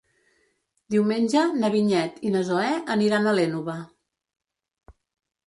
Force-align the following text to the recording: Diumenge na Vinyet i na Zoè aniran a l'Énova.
Diumenge 0.95 1.43
na 1.63 1.69
Vinyet 1.75 2.17
i 2.29 2.33
na 2.37 2.41
Zoè 2.49 2.73
aniran 2.97 3.29
a 3.29 3.35
l'Énova. 3.41 3.79